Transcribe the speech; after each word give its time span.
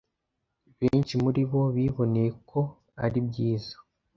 Benshi 0.79 1.13
muri 1.23 1.41
bo 1.49 1.61
biboneye 1.75 2.29
ko 2.49 2.59
ari 3.05 3.19
byiza. 3.27 3.75